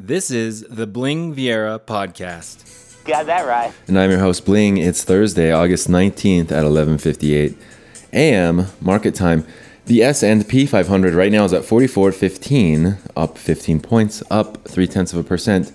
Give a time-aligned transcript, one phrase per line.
[0.00, 3.02] This is the Bling Viera podcast.
[3.04, 3.74] Got that right.
[3.88, 4.76] And I'm your host Bling.
[4.76, 7.56] It's Thursday, August 19th at 11:58
[8.12, 8.66] a.m.
[8.80, 9.44] market time.
[9.86, 15.18] The S&P 500 right now is at 44.15, up 15 points, up three tenths of
[15.18, 15.72] a percent.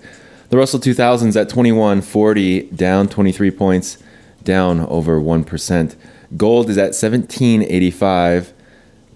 [0.48, 3.98] The Russell 2000 is at 21.40, down 23 points,
[4.42, 5.96] down over one percent.
[6.34, 8.53] Gold is at 17.85,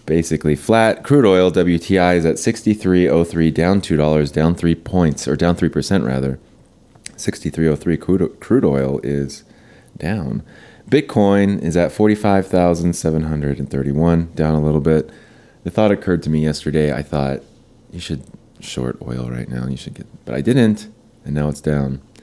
[0.09, 1.04] basically flat.
[1.04, 5.68] Crude oil WTI is at 63.03, down two dollars, down three points, or down three
[5.68, 6.41] percent rather.
[7.16, 9.45] 63.03 crude, crude oil is
[9.97, 10.42] down.
[10.88, 15.10] Bitcoin is at 45,731, down a little bit.
[15.64, 16.92] The thought occurred to me yesterday.
[16.92, 17.42] I thought
[17.92, 18.22] you should
[18.61, 19.66] short oil right now.
[19.66, 20.88] You should get, but I didn't,
[21.25, 22.00] and now it's down.
[22.14, 22.22] Do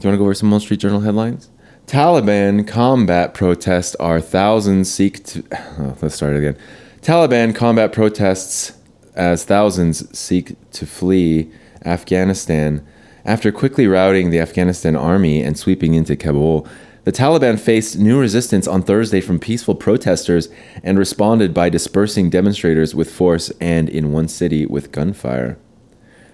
[0.00, 1.50] you want to go over some Wall Street Journal headlines?
[1.86, 5.44] Taliban combat protests are thousands seek to.
[5.78, 6.56] Oh, let's start again.
[7.06, 8.72] Taliban combat protests
[9.14, 11.48] as thousands seek to flee
[11.84, 12.84] Afghanistan
[13.24, 16.66] after quickly routing the Afghanistan army and sweeping into Kabul.
[17.04, 20.48] The Taliban faced new resistance on Thursday from peaceful protesters
[20.82, 25.58] and responded by dispersing demonstrators with force and in one city with gunfire.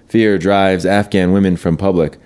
[0.07, 2.17] Fear drives Afghan women from public.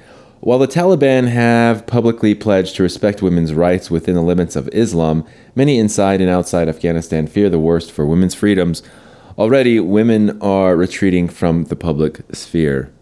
[0.40, 5.24] While the Taliban have publicly pledged to respect women's rights within the limits of Islam,
[5.54, 8.82] many inside and outside Afghanistan fear the worst for women's freedoms.
[9.38, 12.92] Already, women are retreating from the public sphere.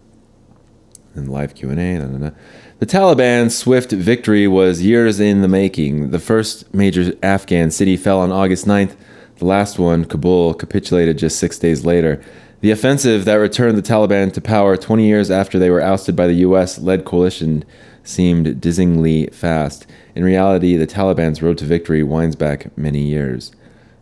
[1.14, 1.74] And live Q&A.
[1.74, 2.30] Nah, nah, nah.
[2.78, 6.10] The Taliban's swift victory was years in the making.
[6.10, 8.96] The first major Afghan city fell on August 9th.
[9.36, 12.22] The last one, Kabul, capitulated just six days later.
[12.64, 16.26] The offensive that returned the Taliban to power 20 years after they were ousted by
[16.26, 17.62] the US led coalition
[18.04, 19.86] seemed dizzyingly fast.
[20.14, 23.52] In reality, the Taliban's road to victory winds back many years.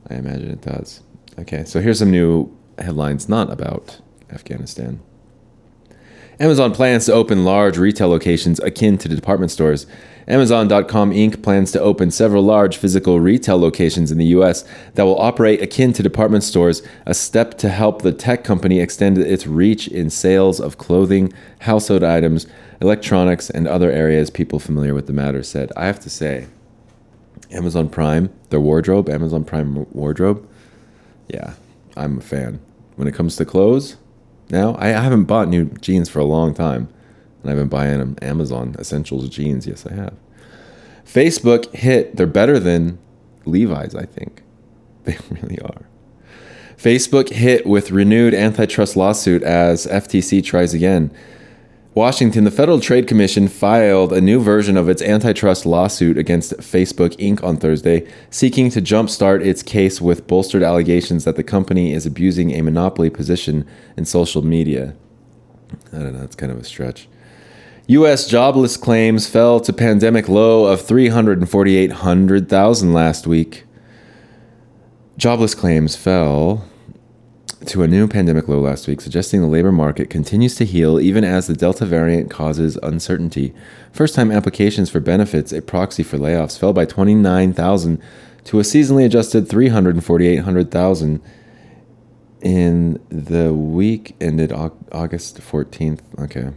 [0.09, 1.01] I imagine it does.
[1.41, 5.01] Okay, so here's some new headlines not about Afghanistan.
[6.43, 9.87] Amazon plans to open large retail locations akin to department stores.
[10.27, 11.41] Amazon.com Inc.
[11.41, 14.65] plans to open several large physical retail locations in the U.S.
[14.95, 19.19] that will operate akin to department stores, a step to help the tech company extend
[19.19, 22.49] its reach in sales of clothing, household items,
[22.81, 25.71] electronics, and other areas people familiar with the matter said.
[25.77, 26.49] I have to say,
[27.53, 30.45] Amazon Prime, their wardrobe, Amazon Prime wardrobe,
[31.29, 31.55] yeah,
[31.97, 32.59] I'm a fan.
[32.97, 33.97] When it comes to clothes,
[34.53, 36.89] now I haven't bought new jeans for a long time,
[37.43, 39.67] and I've been buying them Amazon Essentials jeans.
[39.67, 40.15] Yes, I have.
[41.05, 42.17] Facebook hit.
[42.17, 42.99] They're better than
[43.45, 44.43] Levi's, I think.
[45.05, 45.89] They really are.
[46.77, 51.11] Facebook hit with renewed antitrust lawsuit as FTC tries again.
[51.95, 57.15] Washington, the Federal Trade Commission filed a new version of its antitrust lawsuit against Facebook
[57.19, 57.45] Inc.
[57.45, 62.53] on Thursday, seeking to jumpstart its case with bolstered allegations that the company is abusing
[62.53, 64.95] a monopoly position in social media.
[65.93, 67.09] I don't know, that's kind of a stretch.
[67.89, 68.27] U.S.
[68.27, 73.65] jobless claims fell to pandemic low of 348,000 last week.
[75.19, 76.67] Jobless claims fell
[77.67, 81.25] to a new pandemic low last week, suggesting the labor market continues to heal even
[81.25, 83.55] as the Delta variant causes uncertainty.
[83.93, 88.03] First time applications for benefits, a proxy for layoffs, fell by 29,000
[88.45, 91.23] to a seasonally adjusted 348,000
[92.41, 96.01] in the week ended August 14th.
[96.19, 96.51] Okay.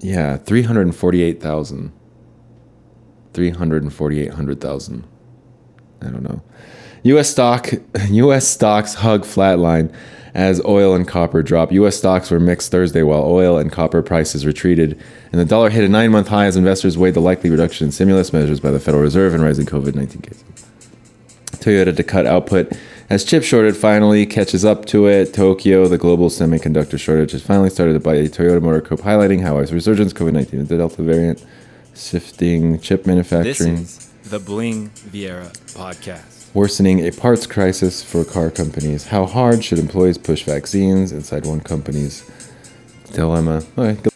[0.00, 1.92] Yeah, 348,000.
[3.34, 5.04] 348,000.
[6.02, 6.42] I don't know.
[7.04, 7.30] U.S.
[7.30, 7.70] stock,
[8.08, 8.46] U.S.
[8.46, 9.92] stocks hug flatline
[10.34, 11.72] as oil and copper drop.
[11.72, 11.96] U.S.
[11.96, 15.00] stocks were mixed Thursday while oil and copper prices retreated,
[15.32, 18.32] and the dollar hit a nine-month high as investors weighed the likely reduction in stimulus
[18.32, 20.44] measures by the Federal Reserve and rising COVID-19 cases.
[21.52, 22.72] Toyota to cut output
[23.10, 25.34] as chip shortage finally catches up to it.
[25.34, 29.72] Tokyo, the global semiconductor shortage, has finally started by Toyota Motor Corp, highlighting how its
[29.72, 31.44] resurgence COVID-19 the Delta variant,
[31.94, 33.86] shifting chip manufacturing.
[34.30, 36.54] The Bling Viera podcast.
[36.54, 39.08] Worsening a parts crisis for car companies.
[39.08, 42.30] How hard should employees push vaccines inside one company's
[43.12, 43.64] dilemma?
[43.76, 44.09] Okay, good